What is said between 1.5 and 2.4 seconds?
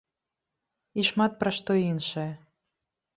што іншае.